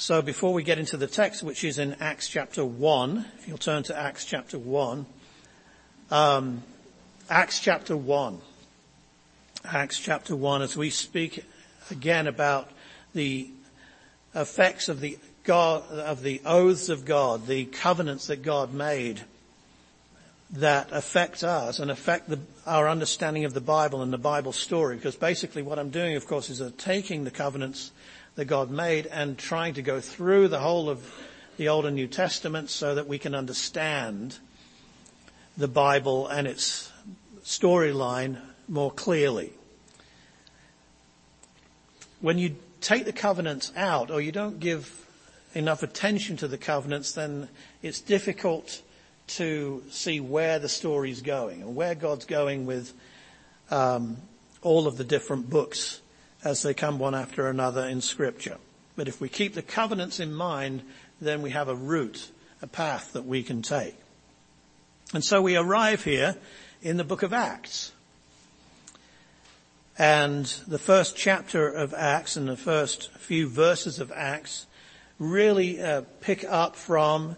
[0.00, 3.58] So before we get into the text, which is in Acts chapter 1, if you'll
[3.58, 5.04] turn to Acts chapter 1,
[6.10, 6.62] um,
[7.28, 8.38] Acts chapter 1.
[9.62, 11.44] Acts chapter 1, as we speak
[11.90, 12.70] again about
[13.12, 13.50] the
[14.34, 19.20] effects of the God, of the oaths of God, the covenants that God made
[20.52, 24.96] that affect us and affect the, our understanding of the Bible and the Bible story.
[24.96, 27.90] Because basically what I'm doing, of course, is taking the covenants
[28.36, 31.04] that God made and trying to go through the whole of
[31.56, 34.38] the Old and New Testament so that we can understand
[35.56, 36.90] the Bible and its
[37.44, 39.52] storyline more clearly.
[42.20, 45.06] When you take the covenants out or you don't give
[45.54, 47.48] enough attention to the covenants, then
[47.82, 48.82] it's difficult
[49.26, 52.92] to see where the story's going and where God's going with
[53.70, 54.16] um,
[54.62, 56.00] all of the different books
[56.44, 58.56] as they come one after another in scripture.
[58.96, 60.82] But if we keep the covenants in mind,
[61.20, 62.30] then we have a route,
[62.62, 63.96] a path that we can take.
[65.12, 66.36] And so we arrive here
[66.82, 67.92] in the book of Acts.
[69.98, 74.66] And the first chapter of Acts and the first few verses of Acts
[75.18, 77.36] really uh, pick up from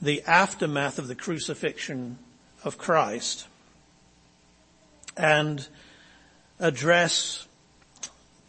[0.00, 2.18] the aftermath of the crucifixion
[2.62, 3.46] of Christ
[5.16, 5.66] and
[6.58, 7.46] address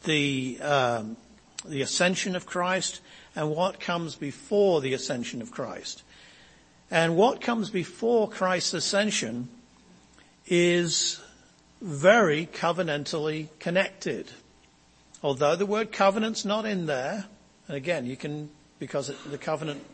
[0.03, 1.17] the um,
[1.65, 3.01] the ascension of Christ
[3.35, 6.03] and what comes before the ascension of Christ.
[6.89, 9.47] And what comes before Christ's ascension
[10.47, 11.21] is
[11.81, 14.29] very covenantally connected.
[15.23, 17.25] Although the word covenant's not in there,
[17.67, 19.85] and again, you can, because the covenant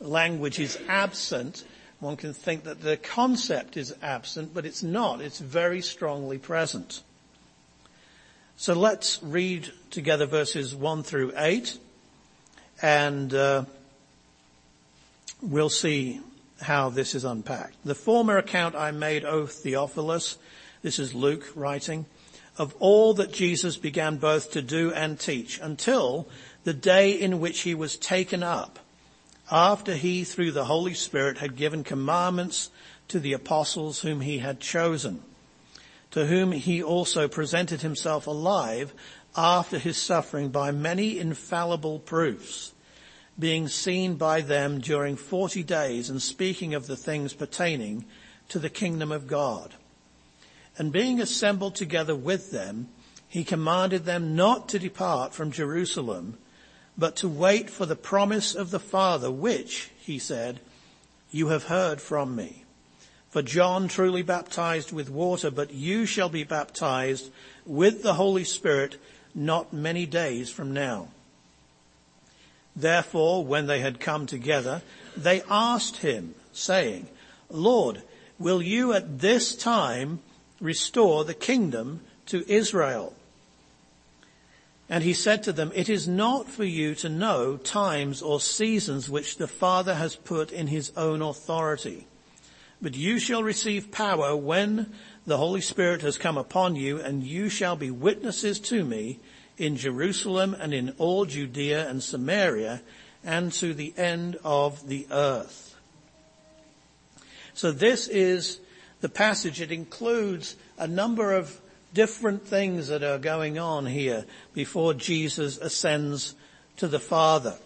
[0.00, 1.64] language is absent,
[1.98, 5.20] one can think that the concept is absent, but it's not.
[5.20, 7.02] It's very strongly present.
[8.58, 11.78] So let's read together verses 1 through 8
[12.80, 13.66] and uh,
[15.42, 16.22] we'll see
[16.62, 17.76] how this is unpacked.
[17.84, 20.38] The former account I made, O Theophilus,
[20.80, 22.06] this is Luke writing,
[22.56, 26.26] of all that Jesus began both to do and teach until
[26.64, 28.78] the day in which he was taken up,
[29.50, 32.70] after he through the Holy Spirit had given commandments
[33.08, 35.22] to the apostles whom he had chosen
[36.16, 38.94] to whom he also presented himself alive
[39.36, 42.72] after his suffering by many infallible proofs,
[43.38, 48.02] being seen by them during forty days and speaking of the things pertaining
[48.48, 49.74] to the kingdom of God.
[50.78, 52.88] And being assembled together with them,
[53.28, 56.38] he commanded them not to depart from Jerusalem,
[56.96, 60.60] but to wait for the promise of the Father, which, he said,
[61.30, 62.64] you have heard from me.
[63.36, 67.30] For John truly baptized with water, but you shall be baptized
[67.66, 68.96] with the Holy Spirit
[69.34, 71.08] not many days from now.
[72.74, 74.80] Therefore, when they had come together,
[75.14, 77.08] they asked him, saying,
[77.50, 78.00] Lord,
[78.38, 80.20] will you at this time
[80.58, 83.12] restore the kingdom to Israel?
[84.88, 89.10] And he said to them, it is not for you to know times or seasons
[89.10, 92.06] which the Father has put in his own authority
[92.80, 94.92] but you shall receive power when
[95.26, 99.18] the Holy Spirit has come upon you and you shall be witnesses to me
[99.56, 102.82] in Jerusalem and in all Judea and Samaria
[103.24, 105.74] and to the end of the earth.
[107.54, 108.60] So this is
[109.00, 109.60] the passage.
[109.60, 111.60] It includes a number of
[111.94, 116.34] different things that are going on here before Jesus ascends
[116.76, 117.56] to the Father.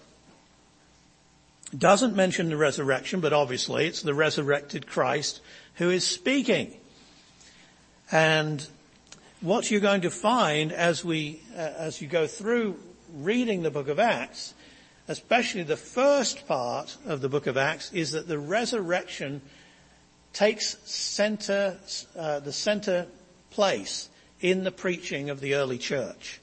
[1.76, 5.40] Doesn't mention the resurrection, but obviously it's the resurrected Christ
[5.74, 6.76] who is speaking.
[8.10, 8.66] And
[9.40, 12.78] what you're going to find as we, uh, as you go through
[13.14, 14.54] reading the book of Acts,
[15.06, 19.40] especially the first part of the book of Acts, is that the resurrection
[20.32, 21.78] takes center,
[22.16, 23.06] uh, the center
[23.50, 24.08] place
[24.40, 26.40] in the preaching of the early church.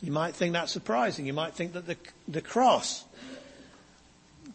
[0.00, 1.26] You might think that's surprising.
[1.26, 3.04] You might think that the, the cross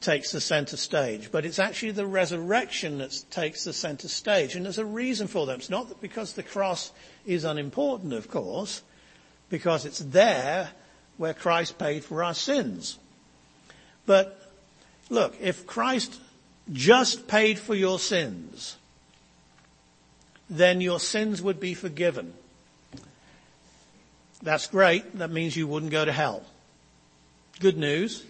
[0.04, 4.56] takes the center stage, but it's actually the resurrection that takes the center stage.
[4.56, 5.58] And there's a reason for that.
[5.58, 6.92] It's not because the cross
[7.26, 8.84] is unimportant, of course,
[9.50, 10.70] because it's there
[11.18, 13.00] where Christ paid for our sins.
[14.06, 14.40] But
[15.10, 16.20] look, if Christ
[16.72, 18.78] just paid for your sins,
[20.50, 22.34] then your sins would be forgiven.
[24.42, 25.18] That's great.
[25.18, 26.44] That means you wouldn't go to hell.
[27.60, 28.26] Good news.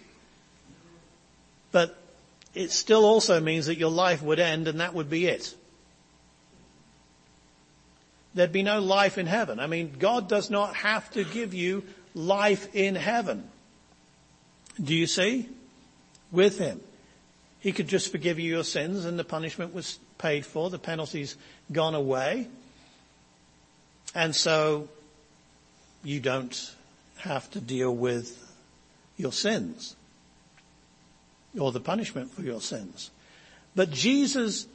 [1.74, 1.98] But
[2.54, 5.52] it still also means that your life would end and that would be it.
[8.32, 9.58] There'd be no life in heaven.
[9.58, 11.82] I mean, God does not have to give you
[12.14, 13.50] life in heaven.
[14.80, 15.48] Do you see?
[16.30, 16.80] With him.
[17.58, 21.36] He could just forgive you your sins and the punishment was paid for, the penalty's
[21.72, 22.46] gone away.
[24.14, 24.88] And so
[26.04, 26.72] you don't
[27.16, 28.54] have to deal with
[29.16, 29.96] your sins
[31.58, 33.10] or the punishment for your sins.
[33.74, 34.66] But Jesus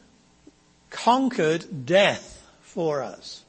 [0.90, 3.44] conquered death for us.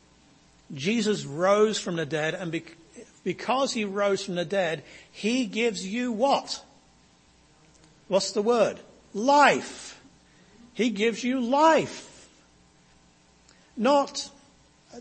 [0.73, 2.63] Jesus rose from the dead and
[3.25, 6.65] because he rose from the dead, he gives you what?
[8.09, 8.81] What's the word?
[9.13, 10.01] Life.
[10.75, 12.29] He gives you life.
[13.77, 14.31] Not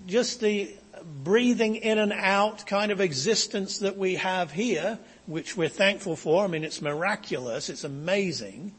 [0.05, 0.75] just the
[1.23, 4.99] breathing in and out kind of existence that we have here,
[5.29, 6.43] which we're thankful for.
[6.43, 7.69] I mean, it's miraculous.
[7.69, 8.73] It's amazing.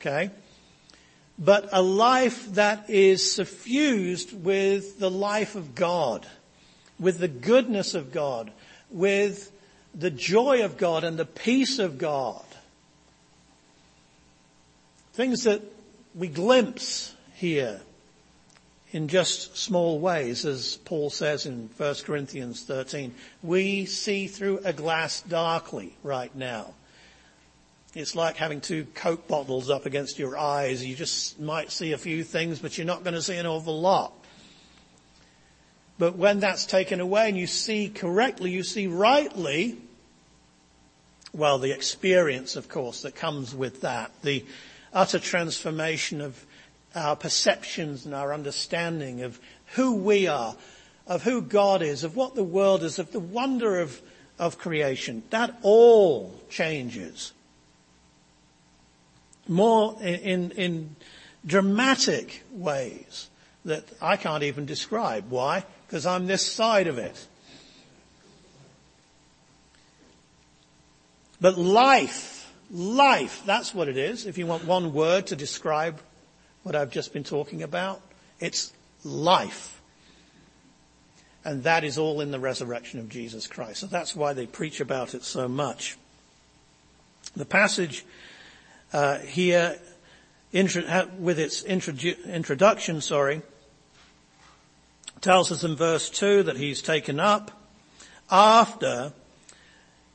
[0.00, 0.30] Okay.
[1.36, 6.24] But a life that is suffused with the life of God,
[7.00, 8.52] with the goodness of God,
[8.90, 9.50] with
[9.92, 12.44] the joy of God and the peace of God.
[15.14, 15.62] Things that
[16.14, 17.80] we glimpse here
[18.92, 23.14] in just small ways, as Paul says in 1 Corinthians 13.
[23.42, 26.74] We see through a glass darkly right now.
[27.94, 30.84] It's like having two Coke bottles up against your eyes.
[30.84, 33.80] You just might see a few things, but you're not going to see an awful
[33.80, 34.12] lot.
[35.98, 39.78] But when that's taken away and you see correctly, you see rightly,
[41.32, 44.44] well, the experience, of course, that comes with that, the
[44.92, 46.44] utter transformation of
[46.94, 49.40] our perceptions and our understanding of
[49.74, 50.54] who we are,
[51.06, 54.00] of who God is, of what the world is, of the wonder of,
[54.38, 55.22] of creation.
[55.30, 57.32] That all changes.
[59.48, 60.96] More in, in, in
[61.44, 63.28] dramatic ways
[63.64, 65.30] that I can't even describe.
[65.30, 65.64] Why?
[65.86, 67.26] Because I'm this side of it.
[71.40, 74.26] But life, life, that's what it is.
[74.26, 76.00] If you want one word to describe
[76.62, 78.00] what I've just been talking about?
[78.40, 78.72] It's
[79.04, 79.80] life.
[81.44, 83.80] And that is all in the resurrection of Jesus Christ.
[83.80, 85.96] So that's why they preach about it so much.
[87.34, 88.04] The passage
[88.92, 89.78] uh, here,
[90.52, 93.42] with its introdu- introduction, sorry,
[95.20, 97.50] tells us in verse 2 that he's taken up
[98.30, 99.12] after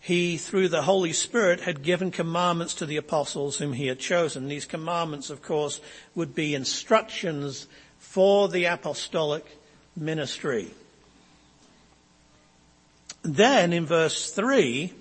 [0.07, 4.47] he, through the Holy Spirit, had given commandments to the apostles whom he had chosen.
[4.47, 5.81] These commandments, of course,
[6.15, 7.67] would be instructions
[7.99, 9.45] for the apostolic
[9.97, 10.71] ministry.
[13.21, 14.93] Then in verse 3,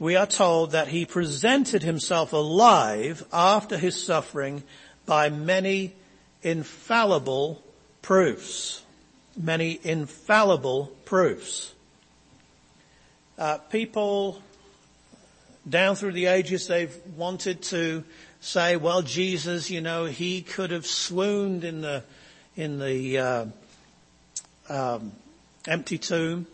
[0.00, 4.64] we are told that he presented himself alive after his suffering
[5.06, 5.94] by many
[6.42, 7.62] infallible
[8.02, 8.82] proofs.
[9.36, 11.72] Many infallible proofs.
[13.38, 14.42] Uh, people
[15.68, 18.04] down through the ages, they've wanted to
[18.40, 22.02] say, well, Jesus, you know, he could have swooned in the
[22.56, 23.46] in the uh,
[24.68, 25.12] um,
[25.66, 26.46] empty tomb.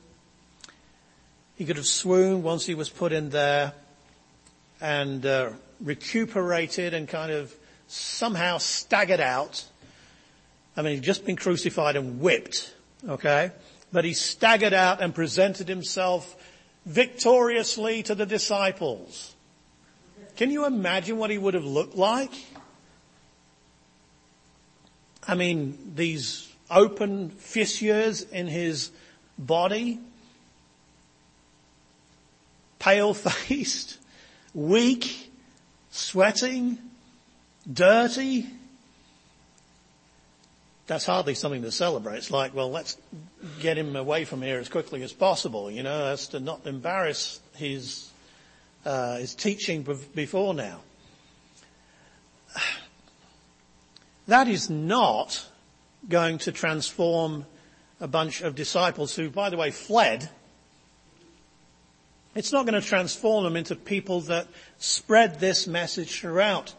[1.57, 3.73] He could have swooned once he was put in there,
[4.81, 5.51] and uh,
[5.81, 7.53] recuperated and kind of
[7.89, 9.65] somehow staggered out.
[10.77, 12.73] I mean, he'd just been crucified and whipped,
[13.09, 13.51] okay?
[13.93, 16.37] But he staggered out and presented himself
[16.89, 19.35] victoriously to the disciples.
[20.37, 22.33] Can you imagine what he would have looked like?
[25.27, 28.91] I mean, these open fissures in his
[29.39, 30.01] body,
[32.79, 33.99] pale faced,
[34.55, 35.31] weak,
[35.91, 36.79] sweating,
[37.71, 38.47] dirty,
[40.89, 42.17] that's hardly something to celebrate.
[42.17, 42.97] It's like, well, let's
[43.61, 47.41] get him away from here as quickly as possible, you know, as to not embarrass
[47.57, 48.11] his,
[48.87, 50.81] uh, his teaching before now.
[54.27, 55.43] That is not
[56.07, 57.47] going to transform
[57.99, 60.29] a bunch of disciples who, by the way, fled.
[62.35, 66.75] It's not going to transform them into people that spread this message throughout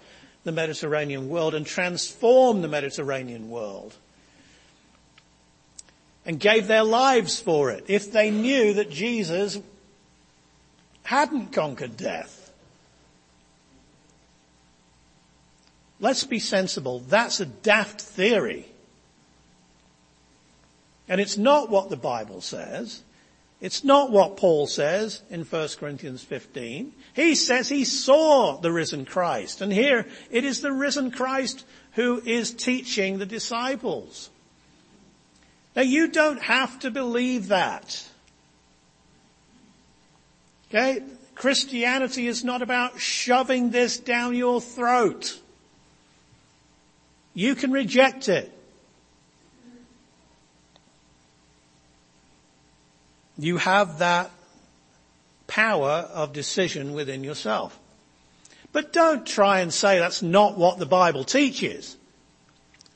[0.50, 3.96] the Mediterranean world and transform the Mediterranean world
[6.26, 9.60] and gave their lives for it if they knew that Jesus
[11.04, 12.52] hadn't conquered death.
[16.00, 17.02] Let's be sensible.
[17.02, 18.66] That's a daft theory.
[21.08, 23.04] And it's not what the Bible says.
[23.62, 26.94] It's not what Paul says in 1 Corinthians 15.
[27.14, 29.62] He says he saw the risen Christ.
[29.62, 34.30] And here it is the risen Christ who is teaching the disciples.
[35.76, 38.06] Now you don't have to believe that.
[40.70, 41.04] Okay?
[41.36, 45.38] Christianity is not about shoving this down your throat.
[47.34, 48.52] You can reject it.
[53.40, 54.32] You have that
[55.48, 57.80] power of decision within yourself.
[58.72, 61.98] But don't try and say that's not what the Bible teaches.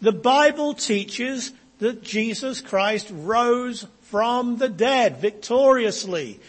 [0.01, 6.39] The Bible teaches that Jesus Christ rose from the dead victoriously,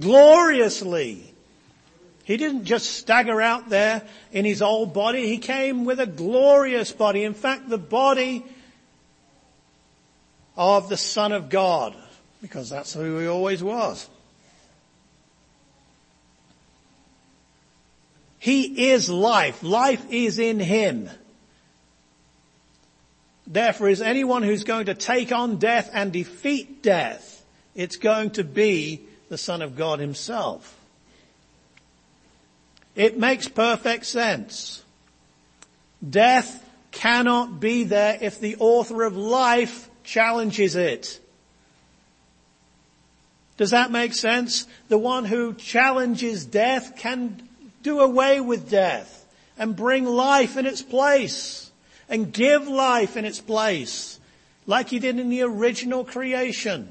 [0.00, 1.32] gloriously.
[2.24, 5.28] He didn't just stagger out there in his old body.
[5.28, 7.24] He came with a glorious body.
[7.24, 8.44] In fact, the body
[10.56, 11.94] of the Son of God,
[12.44, 14.06] because that's who he always was.
[18.38, 19.62] He is life.
[19.62, 21.08] Life is in him.
[23.46, 27.42] Therefore is anyone who's going to take on death and defeat death,
[27.74, 30.78] it's going to be the Son of God himself.
[32.94, 34.84] It makes perfect sense.
[36.06, 41.20] Death cannot be there if the author of life challenges it.
[43.56, 44.66] Does that make sense?
[44.88, 47.48] The one who challenges death can
[47.82, 51.70] do away with death and bring life in its place
[52.08, 54.18] and give life in its place
[54.66, 56.88] like he did in the original creation.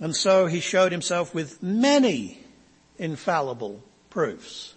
[0.00, 2.40] And so he showed himself with many
[2.98, 4.74] infallible proofs.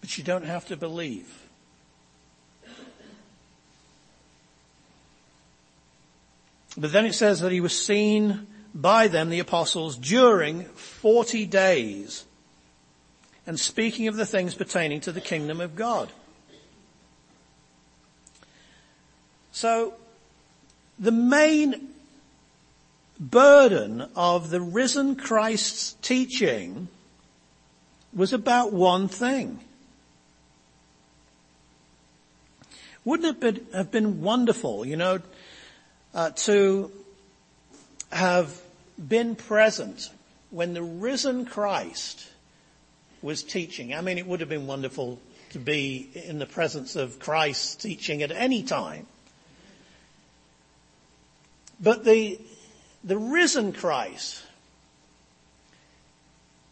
[0.00, 1.49] But you don't have to believe.
[6.76, 12.24] But then it says that he was seen by them, the apostles, during 40 days
[13.46, 16.10] and speaking of the things pertaining to the kingdom of God.
[19.52, 19.94] So,
[20.98, 21.88] the main
[23.18, 26.88] burden of the risen Christ's teaching
[28.14, 29.58] was about one thing.
[33.04, 35.20] Wouldn't it have been wonderful, you know,
[36.14, 36.90] uh, to
[38.12, 38.60] have
[38.98, 40.10] been present
[40.50, 42.28] when the risen Christ
[43.22, 43.94] was teaching?
[43.94, 48.22] I mean, it would have been wonderful to be in the presence of Christ teaching
[48.22, 49.06] at any time.
[51.80, 52.38] But the,
[53.02, 54.42] the risen Christ,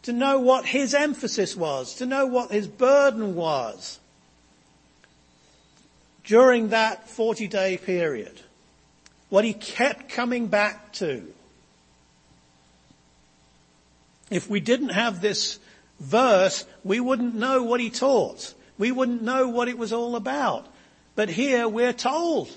[0.03, 3.99] to know what his emphasis was, to know what his burden was
[6.23, 8.39] during that 40 day period,
[9.29, 11.31] what he kept coming back to.
[14.29, 15.59] If we didn't have this
[15.99, 18.53] verse, we wouldn't know what he taught.
[18.77, 20.65] We wouldn't know what it was all about.
[21.15, 22.49] But here we're told.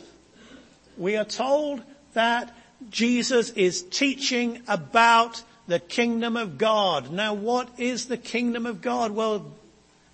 [0.96, 1.82] We are told
[2.14, 2.54] that
[2.90, 7.10] Jesus is teaching about the kingdom of God.
[7.10, 9.12] Now what is the kingdom of God?
[9.12, 9.52] Well,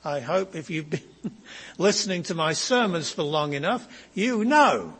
[0.05, 1.03] I hope if you've been
[1.79, 4.95] listening to my sermons for long enough, you know.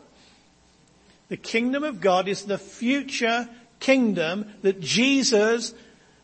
[1.29, 3.47] The kingdom of God is the future
[3.79, 5.73] kingdom that Jesus,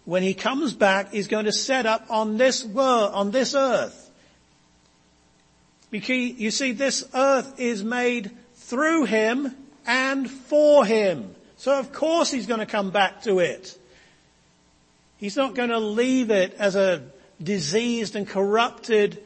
[0.04, 4.02] when he comes back, is going to set up on this world, on this earth.
[5.92, 11.34] You see, this earth is made through him and for him.
[11.58, 13.78] So of course he's going to come back to it.
[15.18, 17.04] He's not going to leave it as a
[17.42, 19.24] diseased and corrupted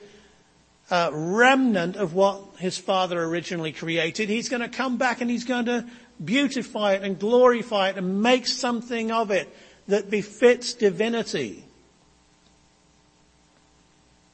[0.91, 4.29] uh, remnant of what his father originally created.
[4.29, 5.85] He's going to come back and he's going to
[6.23, 9.55] beautify it and glorify it and make something of it
[9.87, 11.63] that befits divinity.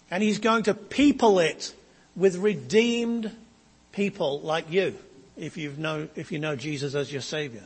[0.09, 1.73] And he's going to people it
[2.15, 3.31] with redeemed
[3.91, 4.95] people like you,
[5.35, 7.63] if you know, if you know Jesus as your savior.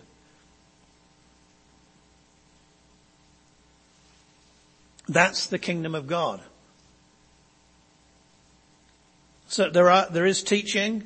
[5.07, 6.39] That's the kingdom of God.
[9.49, 11.03] So there are, there is teaching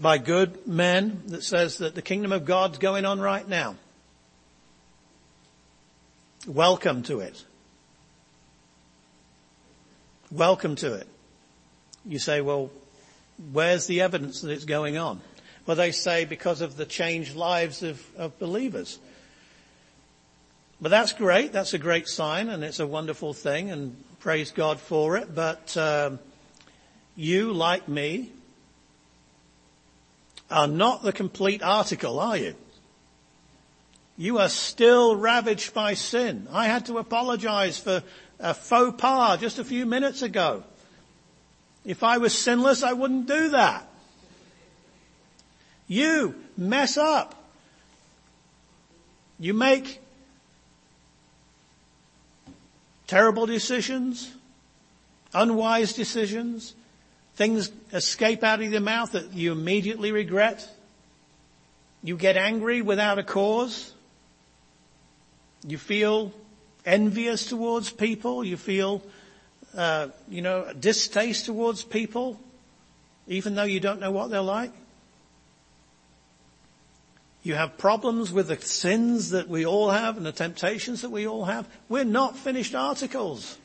[0.00, 3.76] by good men that says that the kingdom of God's going on right now.
[6.46, 7.44] Welcome to it.
[10.32, 11.06] Welcome to it.
[12.06, 12.70] You say, well,
[13.52, 15.20] where's the evidence that it's going on?
[15.66, 18.98] Well, they say because of the changed lives of, of believers.
[20.80, 21.52] But that's great.
[21.52, 25.34] That's a great sign and it's a wonderful thing and praise God for it.
[25.34, 26.18] But um,
[27.16, 28.30] you, like me,
[30.50, 32.54] are not the complete article, are you?
[34.16, 36.46] You are still ravaged by sin.
[36.52, 38.02] I had to apologize for
[38.38, 40.62] a faux pas just a few minutes ago.
[41.84, 43.88] If I was sinless, I wouldn't do that.
[45.86, 47.34] You mess up.
[49.38, 50.00] You make
[53.06, 54.32] terrible decisions,
[55.34, 56.74] unwise decisions,
[57.36, 60.68] things escape out of your mouth that you immediately regret.
[62.02, 63.92] You get angry without a cause.
[65.66, 66.32] You feel
[66.84, 68.44] envious towards people.
[68.44, 69.02] You feel,
[69.76, 72.38] uh, you know, distaste towards people,
[73.26, 74.72] even though you don't know what they're like.
[77.42, 81.26] You have problems with the sins that we all have and the temptations that we
[81.26, 81.68] all have.
[81.90, 83.58] We're not finished articles.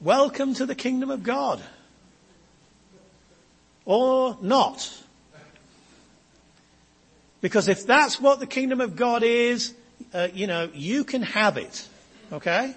[0.00, 1.62] Welcome to the kingdom of God.
[3.84, 5.02] Or not.
[7.40, 9.74] Because if that's what the kingdom of God is,
[10.12, 11.88] uh, you know, you can have it.
[12.32, 12.74] Okay?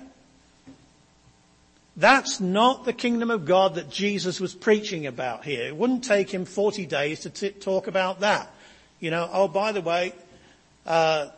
[1.96, 5.66] That's not the kingdom of God that Jesus was preaching about here.
[5.66, 8.54] It wouldn't take him 40 days to t- talk about that.
[9.00, 10.14] You know, oh, by the way,
[10.86, 11.30] uh,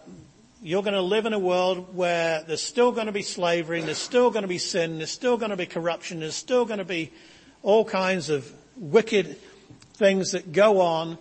[0.61, 3.87] you're going to live in a world where there's still going to be slavery, and
[3.87, 6.79] there's still going to be sin, there's still going to be corruption, there's still going
[6.79, 7.11] to be
[7.63, 9.37] all kinds of wicked
[9.93, 11.17] things that go on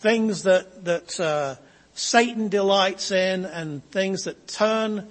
[0.00, 1.56] things that, that uh,
[1.94, 5.06] Satan delights in and things that turn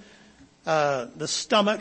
[0.66, 1.80] uh, the stomach,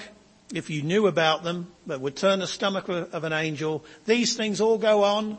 [0.53, 3.83] if you knew about them, that would turn the stomach of, of an angel.
[4.05, 5.37] These things all go on.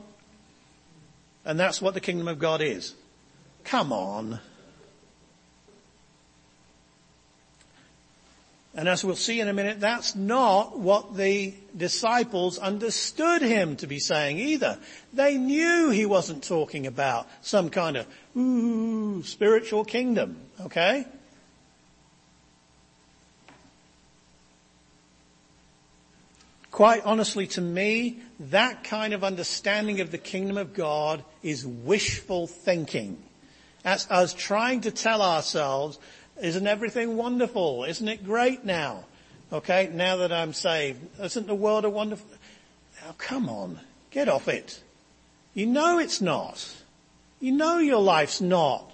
[1.44, 2.94] And that's what the kingdom of God is.
[3.64, 4.40] Come on.
[8.75, 13.89] And as we'll see in a minute, that's not what the disciples understood him to
[13.89, 14.79] be saying either.
[15.12, 21.05] They knew he wasn't talking about some kind of, ooh, spiritual kingdom, okay?
[26.71, 32.47] Quite honestly to me, that kind of understanding of the kingdom of God is wishful
[32.47, 33.21] thinking.
[33.83, 35.99] That's us trying to tell ourselves
[36.43, 37.85] isn't everything wonderful?
[37.85, 39.05] Isn't it great now?
[39.53, 41.00] Okay, now that I'm saved.
[41.21, 42.26] Isn't the world a wonderful?
[43.03, 44.81] Now come on, get off it.
[45.55, 46.76] You know it's not.
[47.41, 48.91] You know your life's not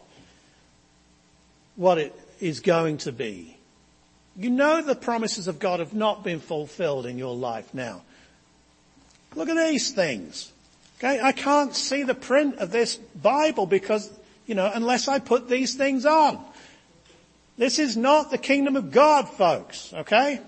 [1.74, 3.56] what it is going to be.
[4.38, 8.02] You know the promises of God have not been fulfilled in your life now.
[9.34, 10.52] Look at these things.
[10.98, 14.10] Okay, I can't see the print of this Bible because,
[14.46, 16.42] you know, unless I put these things on.
[17.58, 20.40] This is not the kingdom of God, folks, okay?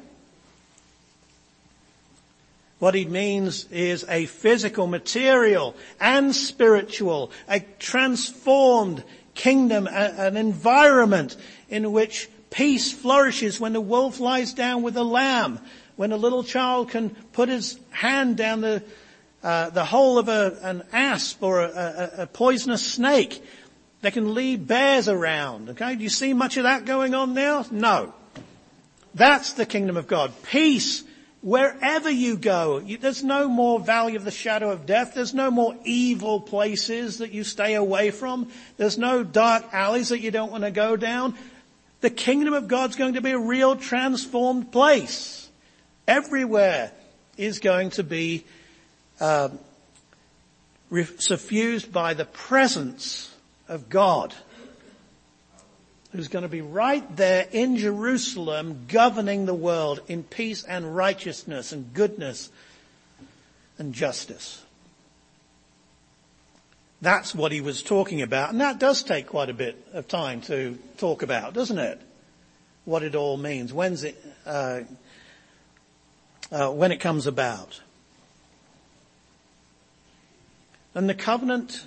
[2.79, 9.03] What he means is a physical, material, and spiritual, a transformed
[9.35, 11.37] kingdom, an environment
[11.71, 15.61] in which peace flourishes when the wolf lies down with the lamb,
[15.97, 18.83] when a little child can put his hand down the,
[19.43, 21.69] uh, the hole of a, an asp or a,
[22.19, 23.43] a, a poisonous snake
[24.01, 25.71] they can lead bears around.
[25.71, 27.67] Okay, do you see much of that going on now?
[27.71, 28.15] No.
[29.15, 30.33] That's the kingdom of God.
[30.45, 31.03] Peace
[31.43, 32.79] wherever you go.
[32.79, 35.15] You, there's no more valley of the shadow of death.
[35.15, 38.51] There's no more evil places that you stay away from.
[38.77, 41.35] There's no dark alleys that you don't want to go down.
[42.01, 45.49] The kingdom of God's going to be a real transformed place.
[46.07, 46.93] Everywhere
[47.37, 48.45] is going to be
[49.21, 49.49] uh,
[51.19, 53.35] suffused by the presence
[53.69, 54.35] of God
[56.13, 61.73] who's going to be right there in Jerusalem governing the world in peace and righteousness
[61.73, 62.51] and goodness
[63.79, 64.65] and justice.
[67.01, 68.51] That's what he was talking about.
[68.51, 72.01] And that does take quite a bit of time to talk about, doesn't it?
[72.85, 73.73] What it all means.
[73.73, 74.81] When's it, uh,
[76.51, 77.81] uh, when it comes about.
[80.95, 81.87] And the covenant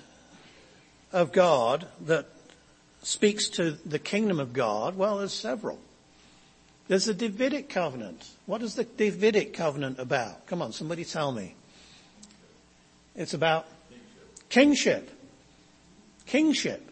[1.12, 2.26] of God that
[3.02, 4.96] speaks to the kingdom of God?
[4.96, 5.78] Well, there's several.
[6.88, 8.28] There's the Davidic covenant.
[8.46, 10.46] What is the Davidic covenant about?
[10.46, 11.54] Come on, somebody tell me.
[13.14, 13.66] It's about
[14.48, 15.10] kingship.
[16.26, 16.88] Kingship.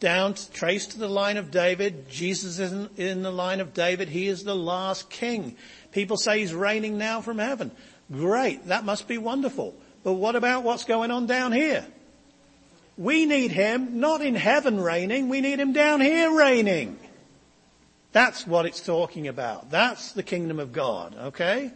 [0.00, 2.08] Down, to, traced to the line of David.
[2.08, 4.08] Jesus is in, in the line of David.
[4.08, 5.56] He is the last king.
[5.90, 7.72] People say he's reigning now from heaven.
[8.12, 8.66] Great.
[8.66, 9.74] That must be wonderful.
[10.04, 11.84] But what about what's going on down here?
[12.98, 16.98] We need Him not in heaven reigning, we need Him down here reigning.
[18.12, 19.70] That's what it's talking about.
[19.70, 21.70] That's the kingdom of God, okay?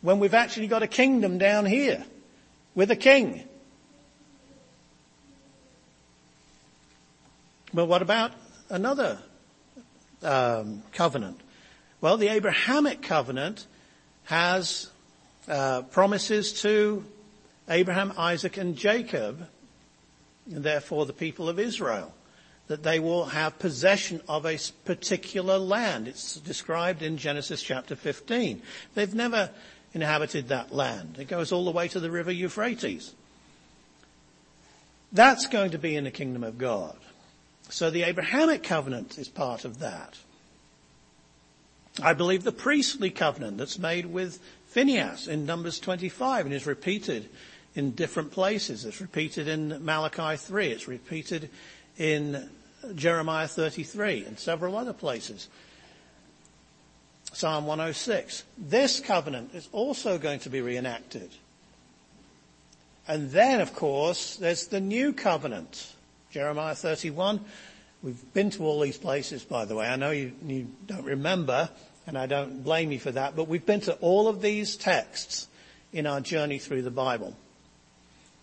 [0.00, 2.04] When we've actually got a kingdom down here
[2.74, 3.44] with a king.
[7.74, 8.32] But what about
[8.70, 9.18] another
[10.22, 11.40] um, covenant?
[12.00, 13.66] Well, the Abrahamic covenant
[14.24, 14.88] has
[15.46, 17.04] uh, promises to
[17.68, 19.46] Abraham, Isaac and Jacob,
[20.46, 22.14] and therefore the people of Israel,
[22.68, 26.06] that they will have possession of a particular land.
[26.06, 28.62] It's described in Genesis chapter 15.
[28.94, 29.50] They've never
[29.92, 31.16] inhabited that land.
[31.18, 33.12] It goes all the way to the river Euphrates.
[35.12, 36.96] That's going to be in the kingdom of God.
[37.68, 40.18] So the Abrahamic covenant is part of that.
[42.02, 47.28] I believe the priestly covenant that's made with Phineas in Numbers 25 and is repeated
[47.74, 48.84] in different places.
[48.84, 50.68] It's repeated in Malachi 3.
[50.68, 51.50] It's repeated
[51.98, 52.48] in
[52.94, 55.48] Jeremiah 33 and several other places.
[57.32, 58.44] Psalm 106.
[58.58, 61.30] This covenant is also going to be reenacted.
[63.06, 65.92] And then, of course, there's the new covenant.
[66.30, 67.40] Jeremiah 31.
[68.02, 69.86] We've been to all these places, by the way.
[69.86, 71.68] I know you, you don't remember,
[72.06, 75.48] and I don't blame you for that, but we've been to all of these texts
[75.92, 77.36] in our journey through the Bible.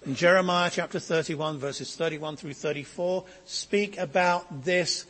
[0.08, 5.06] In Jeremiah chapter 31 verses 31 through 34 speak about this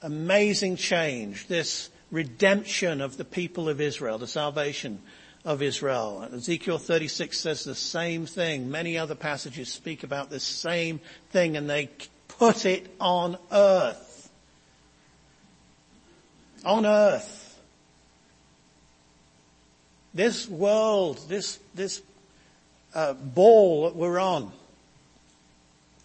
[0.00, 5.02] amazing change, this redemption of the people of Israel, the salvation
[5.44, 6.26] of Israel.
[6.32, 8.70] Ezekiel 36 says the same thing.
[8.70, 10.98] Many other passages speak about this same
[11.28, 11.90] thing and they
[12.26, 14.30] put it on earth.
[16.64, 17.60] On earth.
[20.14, 22.00] This world, this, this
[22.96, 24.50] uh, ball that we're on,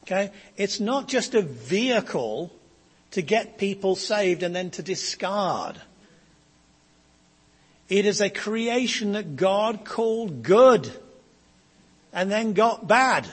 [0.04, 2.52] okay, it's not just a vehicle
[3.12, 5.80] to get people saved and then to discard.
[7.88, 10.92] It is a creation that God called good
[12.12, 13.26] and then got bad.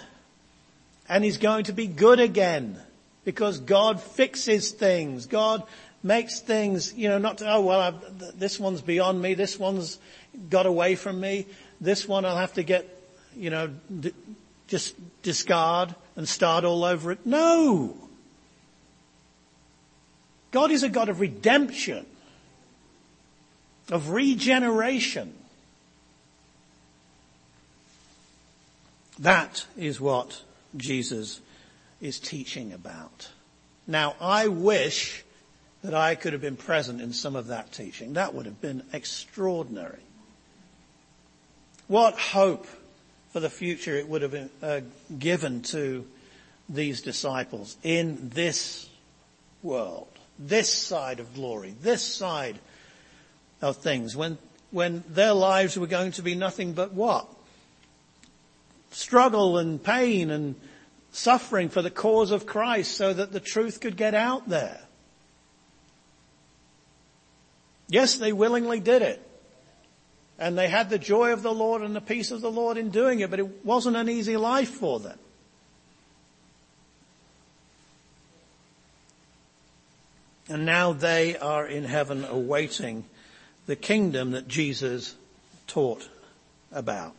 [1.09, 2.79] And is going to be good again
[3.25, 5.27] because God fixes things.
[5.27, 5.63] God
[6.03, 9.99] makes things, you know, not to, oh well, I've, this one's beyond me, this one's
[10.51, 11.47] got away from me,
[11.81, 12.98] this one I'll have to get,
[13.39, 13.71] you know,
[14.01, 14.15] d-
[14.67, 17.25] just discard and start all over it.
[17.25, 17.97] No!
[20.51, 22.07] God is a God of redemption
[23.91, 25.35] of regeneration.
[29.19, 30.43] That is what
[30.77, 31.41] Jesus
[32.01, 33.31] is teaching about.
[33.87, 35.25] Now I wish
[35.83, 38.15] that I could have been present in some of that teaching.
[38.15, 40.03] That would have been extraordinary.
[41.87, 42.67] What hope
[43.31, 44.81] for the future it would have been, uh,
[45.19, 46.07] given to
[46.69, 48.89] these disciples in this
[49.63, 52.59] world, this side of glory, this side
[53.61, 54.39] of things when,
[54.71, 57.27] when their lives were going to be nothing but what?
[58.91, 60.55] Struggle and pain and
[61.13, 64.81] suffering for the cause of Christ so that the truth could get out there.
[67.89, 69.28] Yes, they willingly did it.
[70.39, 72.91] And they had the joy of the Lord and the peace of the Lord in
[72.91, 75.19] doing it, but it wasn't an easy life for them.
[80.49, 83.05] And now they are in heaven awaiting
[83.67, 85.15] the kingdom that Jesus
[85.67, 86.09] taught
[86.73, 87.15] about.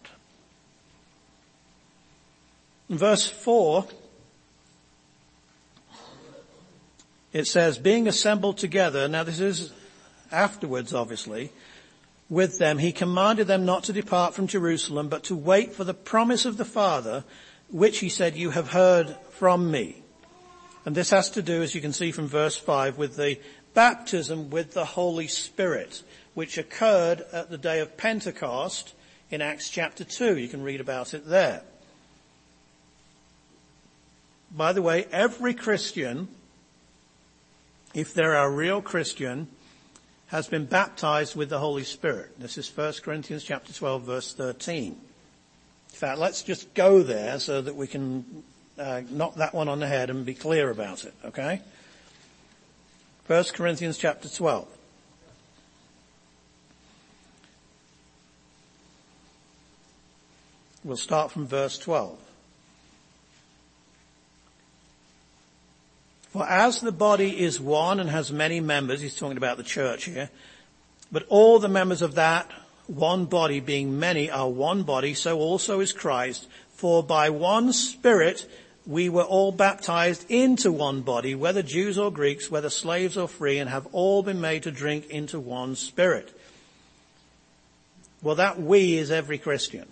[2.89, 3.85] In verse 4,
[7.33, 9.71] it says, being assembled together, now this is
[10.31, 11.51] afterwards obviously,
[12.29, 15.93] with them, he commanded them not to depart from Jerusalem, but to wait for the
[15.93, 17.23] promise of the Father,
[17.71, 20.03] which he said, you have heard from me.
[20.85, 23.39] And this has to do, as you can see from verse 5, with the
[23.73, 28.93] baptism with the Holy Spirit which occurred at the day of Pentecost
[29.29, 30.37] in Acts chapter 2.
[30.37, 31.63] You can read about it there.
[34.55, 36.27] By the way, every Christian,
[37.93, 39.47] if they're a real Christian,
[40.29, 42.39] has been baptized with the Holy Spirit.
[42.39, 44.85] This is 1 Corinthians chapter 12 verse 13.
[44.85, 44.99] In
[45.89, 48.43] fact, let's just go there so that we can
[48.77, 51.61] uh, knock that one on the head and be clear about it, okay?
[53.25, 54.67] 1 Corinthians chapter 12.
[60.83, 62.28] We'll start from verse 12.
[66.31, 70.05] For as the body is one and has many members, he's talking about the church
[70.05, 70.29] here,
[71.11, 72.51] but all the members of that
[72.89, 76.47] one body being many are one body, so also is Christ.
[76.71, 78.49] For by one spirit
[78.87, 83.59] we were all baptized into one body, whether Jews or Greeks, whether slaves or free,
[83.59, 86.35] and have all been made to drink into one spirit.
[88.23, 89.87] Well that we is every Christian.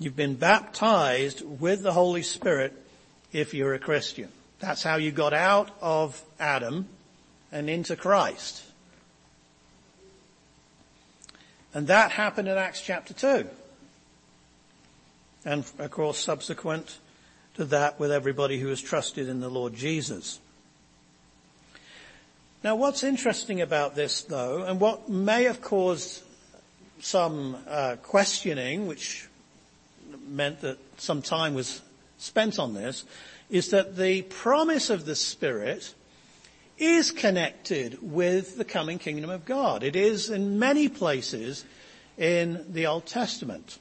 [0.00, 2.72] You've been baptized with the Holy Spirit
[3.32, 4.30] if you're a Christian.
[4.58, 6.86] That's how you got out of Adam
[7.50, 8.62] and into Christ.
[11.72, 13.48] And that happened in Acts chapter 2.
[15.44, 16.98] and of course subsequent
[17.54, 20.40] to that with everybody who has trusted in the Lord Jesus.
[22.62, 26.22] Now what's interesting about this though, and what may have caused
[27.00, 29.28] some uh, questioning, which
[30.28, 31.80] meant that some time was
[32.20, 33.04] spent on this,
[33.48, 35.94] is that the promise of the Spirit
[36.78, 39.82] is connected with the coming kingdom of God.
[39.82, 41.64] It is in many places
[42.16, 43.78] in the Old Testament.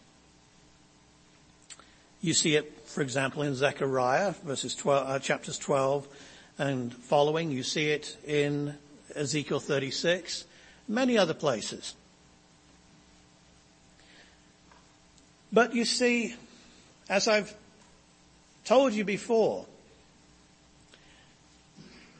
[2.21, 6.07] You see it, for example, in Zechariah, verses 12, uh, chapters 12
[6.57, 7.51] and following.
[7.51, 8.75] You see it in
[9.15, 10.43] Ezekiel 36,
[10.87, 11.95] many other places.
[15.51, 16.35] But you see,
[17.07, 17.53] as I've
[18.65, 19.65] told you before,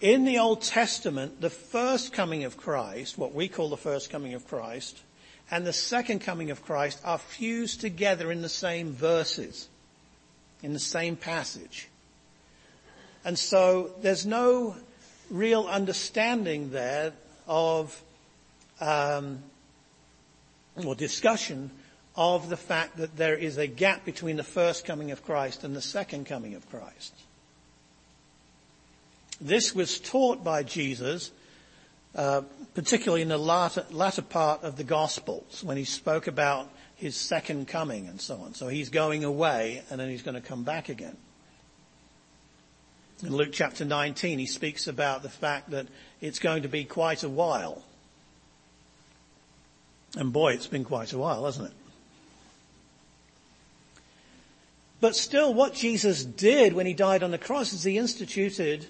[0.02, 4.34] in the Old Testament, the first coming of Christ, what we call the first coming
[4.34, 4.98] of Christ,
[5.52, 9.68] and the second coming of Christ are fused together in the same verses,
[10.64, 11.90] in the same passage.
[13.26, 14.76] And so there's no
[15.30, 17.14] real understanding there
[17.48, 18.02] of,
[18.80, 19.44] um,
[20.86, 21.72] or discussion
[22.20, 25.74] of the fact that there is a gap between the first coming of Christ and
[25.74, 27.14] the second coming of Christ.
[29.40, 31.32] This was taught by Jesus,
[32.14, 32.42] uh,
[32.74, 37.70] particularly in the latter, latter part of the Gospels, when he spoke about his second
[37.70, 38.54] coming and so on.
[38.54, 41.16] So he's going away and then he's going to come back again.
[43.24, 45.88] In Luke chapter 19, he speaks about the fact that
[46.20, 47.82] it's going to be quite a while.
[50.18, 51.74] And boy, it's been quite a while, hasn't it?
[55.02, 58.86] But still, what Jesus did when he died on the cross is he instituted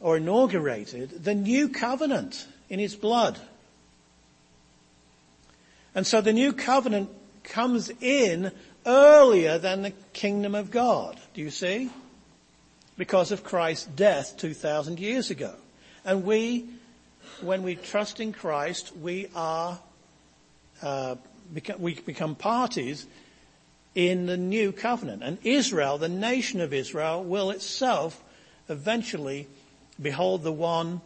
[0.00, 3.38] or inaugurated the new covenant in his blood.
[5.94, 7.08] And so the new covenant
[7.44, 8.52] comes in
[8.84, 11.18] earlier than the kingdom of God.
[11.32, 11.90] Do you see?
[12.96, 15.54] because of Christ's death 2,000 years ago.
[16.04, 16.66] And we,
[17.40, 19.78] when we trust in Christ, we are,
[20.82, 21.16] uh,
[21.78, 23.06] we become parties
[23.94, 25.22] in the new covenant.
[25.22, 28.22] And Israel, the nation of Israel, will itself
[28.68, 29.46] eventually
[30.00, 31.00] behold the one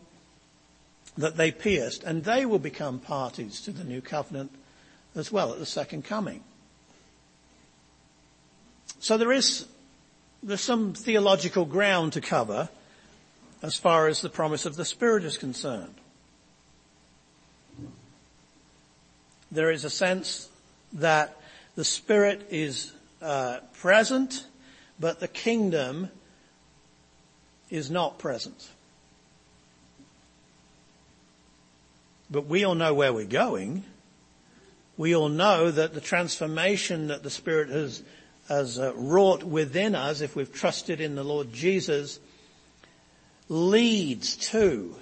[1.17, 4.53] that they pierced, and they will become parties to the new covenant
[5.15, 6.43] as well at the second coming.
[9.01, 9.67] So there is
[10.43, 12.69] there's some theological ground to cover
[13.63, 15.95] as far as the promise of the Spirit is concerned.
[19.51, 20.49] There is a sense
[20.93, 21.38] that
[21.79, 24.45] the Spirit is uh, present,
[24.99, 26.11] but the kingdom
[27.71, 28.69] is not present.
[32.29, 33.85] But we all know where we're going.
[34.97, 38.03] We all know that the transformation that the Spirit has
[38.49, 42.19] has uh, wrought within us, if we've trusted in the Lord Jesus,
[43.49, 44.97] leads to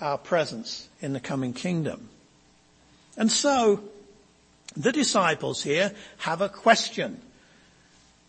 [0.00, 2.08] our presence in the coming kingdom.
[3.16, 3.82] And so,
[4.76, 7.20] the disciples here have a question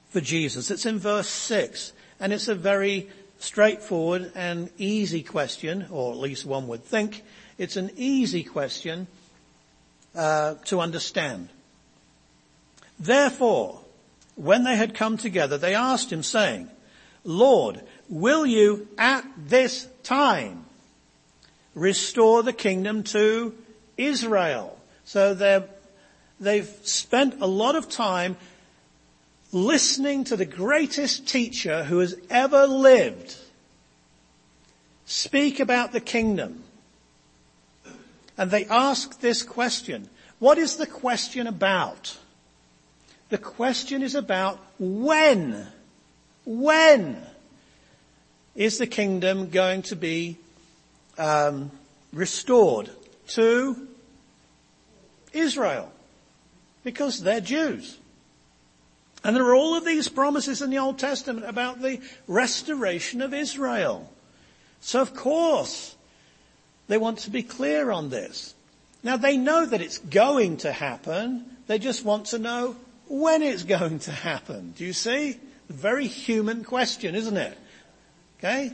[0.10, 0.72] for Jesus.
[0.72, 6.46] It's in verse 6, and it's a very straightforward and easy question, or at least
[6.46, 7.24] one would think.
[7.58, 9.08] It's an easy question
[10.16, 11.50] uh, to understand.
[13.00, 13.82] Therefore,
[14.36, 16.70] when they had come together, they asked him saying,
[17.24, 20.66] Lord, will you at this time
[21.76, 23.56] restore the kingdom to
[23.98, 24.78] Israel?
[25.06, 25.34] So
[26.42, 28.36] they've spent a lot of time
[29.54, 33.38] listening to the greatest teacher who has ever lived
[35.06, 36.64] speak about the kingdom.
[38.38, 40.10] And they ask this question.
[40.40, 42.18] What is the question about?
[43.30, 45.68] The question is about when.
[46.46, 47.22] When
[48.56, 50.38] is the kingdom going to be
[51.18, 51.72] um,
[52.14, 52.90] restored
[53.30, 53.88] to
[55.34, 55.92] Israel?
[56.84, 57.98] Because they're Jews.
[59.24, 63.34] And there are all of these promises in the Old Testament about the restoration of
[63.34, 64.12] Israel.
[64.82, 65.96] So of course,
[66.88, 68.56] they want to be clear on this.
[69.04, 71.46] Now they know that it's going to happen.
[71.68, 72.76] They just want to know
[73.08, 74.74] when it's going to happen.
[74.76, 75.40] Do you see?
[75.70, 77.58] Very human question, isn't it?
[78.40, 78.74] Okay?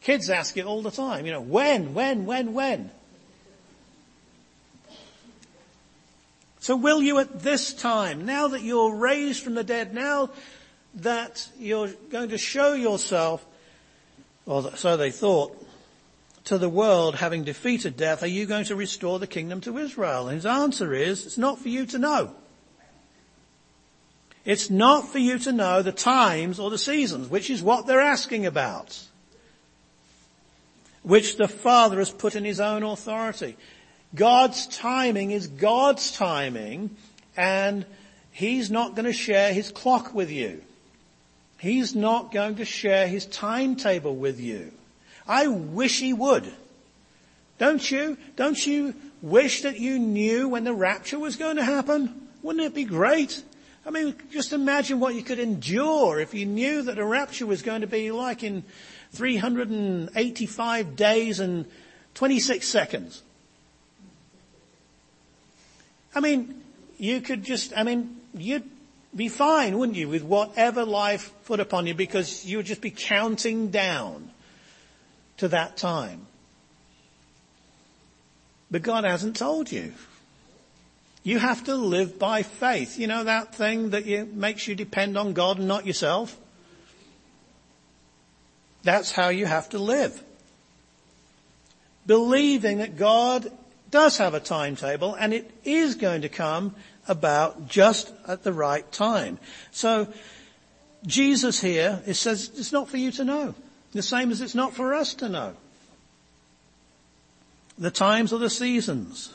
[0.00, 2.90] Kids ask it all the time, you know, when, when, when, when?
[6.64, 10.30] So will you at this time, now that you're raised from the dead, now
[10.94, 13.44] that you're going to show yourself,
[14.46, 15.54] or so they thought,
[16.44, 20.28] to the world having defeated death, are you going to restore the kingdom to Israel?
[20.28, 22.34] And his answer is, it's not for you to know.
[24.46, 28.00] It's not for you to know the times or the seasons, which is what they're
[28.00, 29.04] asking about.
[31.02, 33.58] Which the Father has put in His own authority.
[34.14, 36.96] God's timing is God's timing
[37.36, 37.84] and
[38.30, 40.62] He's not going to share His clock with you.
[41.58, 44.72] He's not going to share His timetable with you.
[45.26, 46.52] I wish He would.
[47.58, 48.18] Don't you?
[48.36, 52.28] Don't you wish that you knew when the rapture was going to happen?
[52.42, 53.42] Wouldn't it be great?
[53.86, 57.62] I mean, just imagine what you could endure if you knew that a rapture was
[57.62, 58.64] going to be like in
[59.12, 61.66] 385 days and
[62.14, 63.22] 26 seconds.
[66.14, 66.62] I mean,
[66.98, 68.68] you could just, I mean, you'd
[69.14, 72.90] be fine, wouldn't you, with whatever life put upon you because you would just be
[72.90, 74.30] counting down
[75.38, 76.26] to that time.
[78.70, 79.92] But God hasn't told you.
[81.22, 82.98] You have to live by faith.
[82.98, 86.36] You know that thing that you, makes you depend on God and not yourself?
[88.82, 90.22] That's how you have to live.
[92.06, 93.50] Believing that God
[93.94, 96.74] does have a timetable and it is going to come
[97.06, 99.38] about just at the right time.
[99.70, 100.12] So
[101.06, 103.54] Jesus here, it says it's not for you to know.
[103.92, 105.54] The same as it's not for us to know.
[107.78, 109.32] The times or the seasons.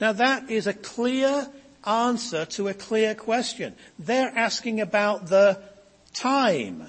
[0.00, 1.48] Now that is a clear
[1.84, 3.74] answer to a clear question.
[3.98, 5.58] They're asking about the
[6.14, 6.88] time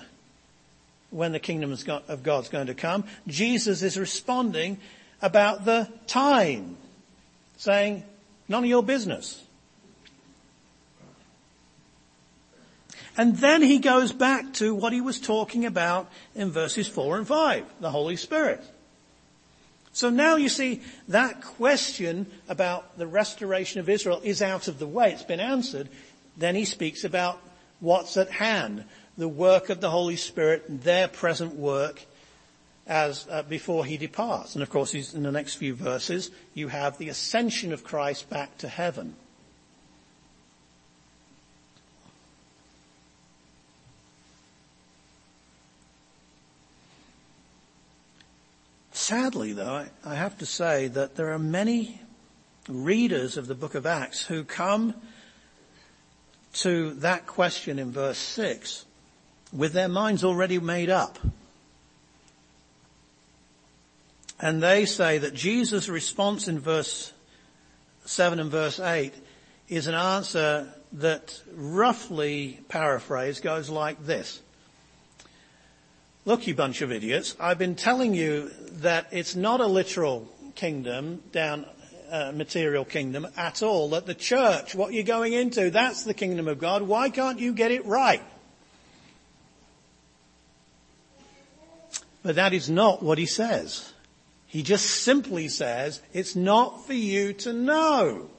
[1.09, 1.75] when the kingdom
[2.07, 3.05] of God's going to come.
[3.25, 4.77] Jesus is responding
[5.21, 6.77] about the time,
[7.57, 8.03] saying,
[8.47, 9.43] none of your business.
[13.17, 17.27] And then he goes back to what he was talking about in verses four and
[17.27, 18.63] five, the Holy Spirit.
[19.91, 24.85] So now you see that question about the restoration of Israel is out of the
[24.85, 25.11] way.
[25.11, 25.89] It's been answered.
[26.37, 27.41] Then he speaks about
[27.79, 28.83] what's at hand,
[29.17, 32.05] the work of the Holy Spirit, their present work
[32.87, 34.55] as uh, before he departs.
[34.55, 38.57] And of course, in the next few verses, you have the ascension of Christ back
[38.59, 39.15] to heaven.
[48.91, 52.01] Sadly though, I have to say that there are many
[52.67, 54.93] readers of the book of Acts who come
[56.53, 58.85] to that question in verse 6
[59.53, 61.19] with their minds already made up.
[64.39, 67.11] And they say that Jesus' response in verse
[68.05, 69.13] 7 and verse 8
[69.67, 74.41] is an answer that roughly paraphrased goes like this.
[76.25, 81.23] Look, you bunch of idiots, I've been telling you that it's not a literal kingdom
[81.31, 81.65] down
[82.11, 86.47] uh, material kingdom at all, that the church, what you're going into, that's the kingdom
[86.47, 86.81] of God.
[86.83, 88.21] Why can't you get it right?
[92.23, 93.93] But that is not what he says.
[94.47, 98.29] He just simply says, it's not for you to know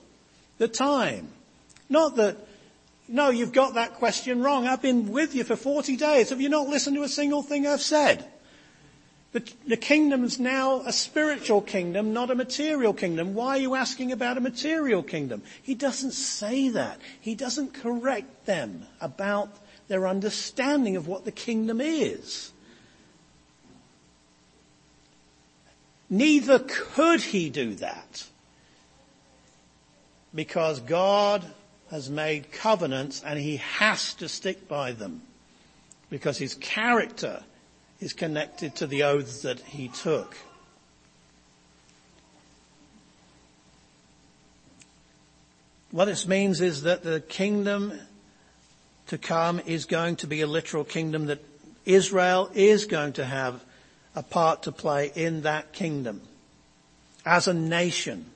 [0.57, 1.29] the time.
[1.89, 2.37] Not that
[3.09, 4.67] no, you've got that question wrong.
[4.67, 6.29] I've been with you for 40 days.
[6.29, 8.29] Have you not listened to a single thing I've said?
[9.33, 13.35] The, the kingdom is now a spiritual kingdom, not a material kingdom.
[13.35, 15.43] Why are you asking about a material kingdom?
[15.63, 17.01] He doesn't say that.
[17.21, 19.51] He doesn't correct them about
[19.89, 22.53] their understanding of what the kingdom is.
[26.11, 28.27] Neither could he do that
[30.35, 31.45] because God
[31.91, 35.23] has made covenants and he has to stick by them
[36.11, 37.43] because his character
[38.01, 40.37] is connected to the oaths that he took.
[45.91, 47.99] What this means is that the kingdom
[49.07, 51.43] to come is going to be a literal kingdom that
[51.87, 53.65] Israel is going to have
[54.19, 56.21] a part to play in that kingdom
[57.25, 58.27] as a nation.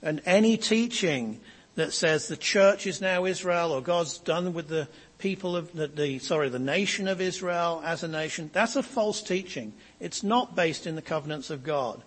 [0.00, 1.40] And any teaching
[1.74, 4.86] that says the church is now Israel or God's done with the
[5.18, 8.48] people of the, the, sorry, the nation of Israel as a nation.
[8.52, 9.72] That's a false teaching.
[9.98, 12.00] It's not based in the covenants of God.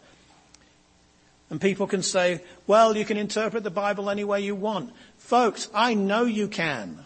[1.50, 4.94] And people can say, well, you can interpret the Bible any way you want.
[5.18, 7.05] Folks, I know you can.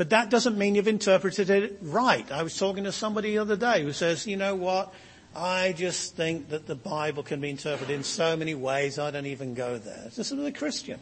[0.00, 2.32] But that doesn't mean you've interpreted it right.
[2.32, 4.94] I was talking to somebody the other day who says, you know what?
[5.36, 9.26] I just think that the Bible can be interpreted in so many ways, I don't
[9.26, 10.04] even go there.
[10.06, 11.00] It's just a Christian.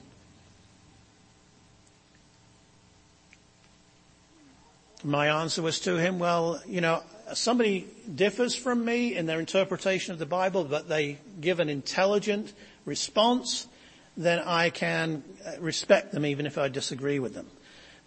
[5.05, 10.12] My answer was to him, well, you know, somebody differs from me in their interpretation
[10.12, 12.53] of the Bible, but they give an intelligent
[12.84, 13.68] response,
[14.16, 15.22] then I can
[15.61, 17.46] respect them even if I disagree with them.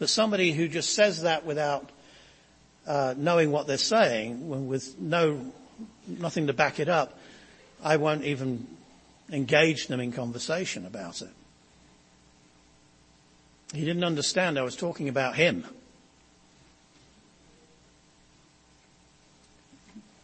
[0.01, 1.91] But somebody who just says that without
[2.87, 5.53] uh, knowing what they're saying, with no
[6.07, 7.19] nothing to back it up,
[7.83, 8.65] I won't even
[9.31, 11.29] engage them in conversation about it.
[13.75, 15.65] He didn't understand I was talking about him.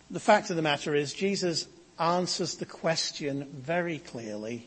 [0.09, 1.67] The fact of the matter is Jesus
[1.99, 4.65] answers the question very clearly.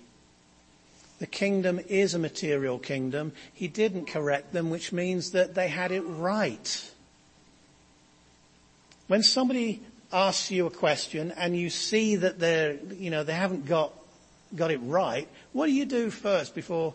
[1.21, 3.33] The kingdom is a material kingdom.
[3.53, 6.91] He didn't correct them, which means that they had it right.
[9.07, 13.67] When somebody asks you a question and you see that they're, you know, they haven't
[13.67, 13.93] got,
[14.57, 16.95] got it right, what do you do first before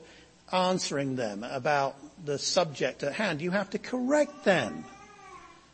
[0.51, 1.95] answering them about
[2.25, 3.41] the subject at hand?
[3.41, 4.85] You have to correct them,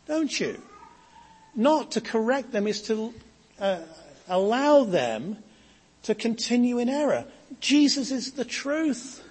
[0.07, 0.61] don't you?
[1.55, 3.13] Not to correct them is to
[3.61, 3.79] uh,
[4.27, 5.37] allow them
[6.03, 7.25] to continue in error.
[7.59, 9.23] Jesus is the truth.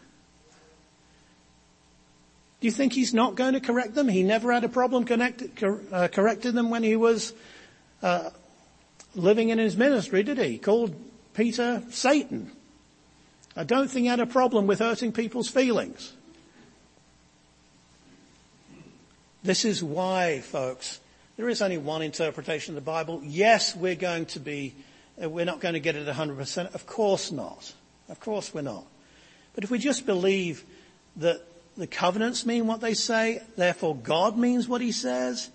[2.61, 4.09] Do you think he's not going to correct them?
[4.09, 7.33] He never had a problem cor- uh, correcting them when he was
[8.03, 8.31] uh,
[9.15, 10.51] living in his ministry, did he?
[10.51, 10.95] He called
[11.33, 12.53] Peter Satan.
[13.57, 16.13] I don't think he had a problem with hurting people's feelings.
[19.43, 21.01] This is why, folks,
[21.39, 23.23] there is only one interpretation of the Bible.
[23.25, 24.75] Yes, we're going to be,
[25.23, 26.75] uh, we're not going to get it 100%.
[26.75, 27.73] Of course not.
[28.11, 28.85] Of course we're not.
[29.55, 30.65] But if we just believe
[31.17, 31.41] that
[31.77, 35.51] the covenants mean what they say, therefore God means what he says,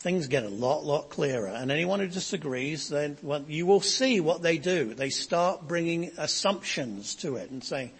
[0.00, 1.48] things get a lot, lot clearer.
[1.48, 4.94] And anyone who disagrees, then well, you will see what they do.
[4.94, 7.90] They start bringing assumptions to it and saying,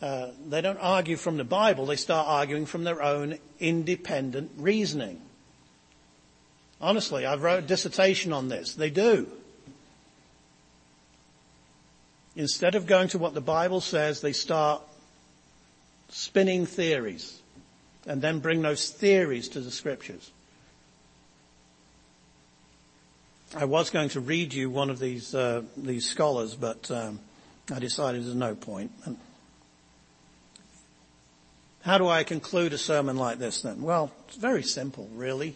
[0.00, 5.20] uh, they don't argue from the Bible, they start arguing from their own independent reasoning.
[6.80, 8.74] Honestly, I've wrote a dissertation on this.
[8.74, 9.26] They do.
[12.36, 14.82] Instead of going to what the Bible says, they start
[16.08, 17.40] spinning theories
[18.06, 20.30] and then bring those theories to the scriptures.
[23.56, 27.20] I was going to read you one of these uh, these scholars, but um,
[27.72, 28.90] I decided there's no point.
[31.82, 33.82] How do I conclude a sermon like this then?
[33.82, 35.54] Well, it's very simple, really.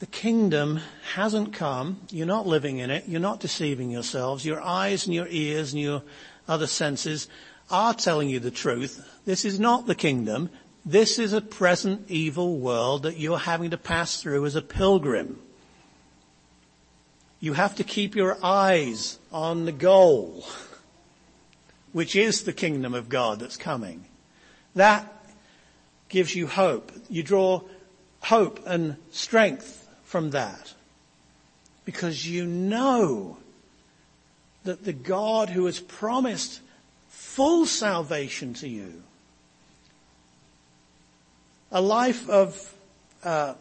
[0.00, 0.80] The kingdom
[1.14, 2.00] hasn't come.
[2.10, 3.04] You're not living in it.
[3.06, 4.46] You're not deceiving yourselves.
[4.46, 6.02] Your eyes and your ears and your
[6.48, 7.28] other senses
[7.70, 9.06] are telling you the truth.
[9.26, 10.48] This is not the kingdom.
[10.86, 15.38] This is a present evil world that you're having to pass through as a pilgrim.
[17.38, 20.46] You have to keep your eyes on the goal,
[21.92, 24.06] which is the kingdom of God that's coming.
[24.74, 25.12] That
[26.08, 26.90] gives you hope.
[27.10, 27.60] You draw
[28.20, 29.79] hope and strength
[30.10, 30.74] from that
[31.84, 33.36] because you know
[34.64, 36.60] that the God who has promised
[37.10, 39.04] full salvation to you,
[41.70, 42.74] a life of
[43.22, 43.54] uh,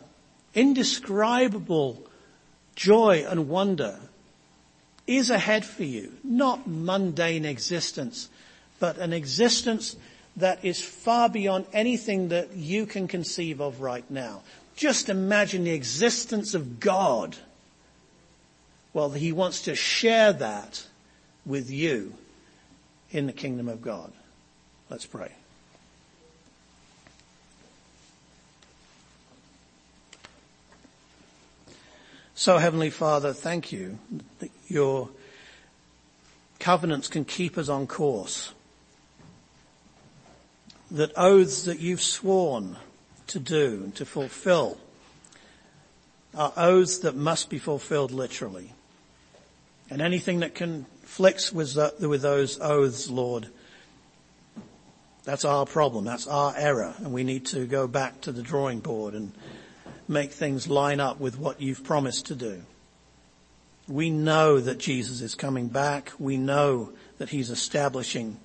[0.55, 2.01] indescribable
[2.75, 3.99] joy and wonder
[5.05, 6.11] is ahead for you.
[6.23, 8.27] Not mundane existence,
[8.79, 9.95] but an existence
[10.37, 14.41] that is far beyond anything that you can conceive of right now.
[14.79, 17.35] Just imagine the existence of God.
[18.93, 20.87] Well, he wants to share that
[21.45, 22.13] with you
[23.11, 24.13] in the kingdom of God.
[24.89, 25.33] Let's pray.
[32.33, 33.99] So Heavenly Father, thank you
[34.39, 35.09] that your
[36.59, 38.53] covenants can keep us on course
[40.89, 42.77] that oaths that you've sworn
[43.29, 44.77] to do and to fulfill
[46.35, 48.73] are oaths that must be fulfilled literally.
[49.89, 53.47] And anything that conflicts with, with those oaths, Lord,
[55.23, 56.05] that's our problem.
[56.05, 56.93] That's our error.
[56.97, 59.31] And we need to go back to the drawing board and
[60.07, 62.61] make things line up with what you've promised to do.
[63.87, 66.11] We know that Jesus is coming back.
[66.19, 68.37] We know that he's establishing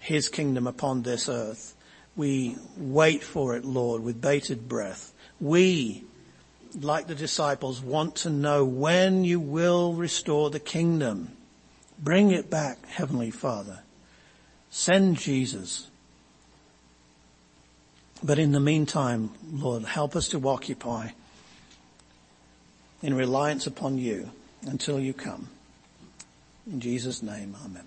[0.00, 1.74] his kingdom upon this earth.
[2.18, 5.12] We wait for it, Lord, with bated breath.
[5.40, 6.02] We,
[6.80, 11.30] like the disciples, want to know when you will restore the kingdom.
[11.96, 13.84] Bring it back, Heavenly Father.
[14.68, 15.86] Send Jesus.
[18.20, 21.10] But in the meantime, Lord, help us to occupy
[23.00, 24.32] in reliance upon you
[24.66, 25.50] until you come.
[26.66, 27.84] In Jesus' name, amen.